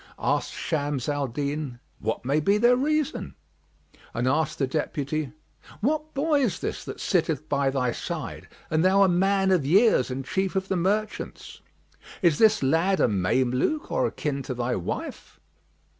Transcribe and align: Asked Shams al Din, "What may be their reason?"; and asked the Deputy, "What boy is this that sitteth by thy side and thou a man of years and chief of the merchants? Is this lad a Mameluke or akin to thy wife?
Asked 0.17 0.53
Shams 0.53 1.07
al 1.07 1.27
Din, 1.27 1.79
"What 1.99 2.25
may 2.25 2.39
be 2.39 2.57
their 2.57 2.75
reason?"; 2.75 3.35
and 4.15 4.27
asked 4.27 4.57
the 4.57 4.65
Deputy, 4.65 5.31
"What 5.79 6.15
boy 6.15 6.39
is 6.41 6.57
this 6.59 6.83
that 6.85 6.99
sitteth 6.99 7.47
by 7.47 7.69
thy 7.69 7.91
side 7.91 8.47
and 8.71 8.83
thou 8.83 9.03
a 9.03 9.07
man 9.07 9.51
of 9.51 9.63
years 9.63 10.09
and 10.09 10.25
chief 10.25 10.55
of 10.55 10.69
the 10.69 10.75
merchants? 10.75 11.61
Is 12.23 12.39
this 12.39 12.63
lad 12.63 12.99
a 12.99 13.07
Mameluke 13.07 13.91
or 13.91 14.07
akin 14.07 14.41
to 14.41 14.55
thy 14.55 14.75
wife? 14.75 15.39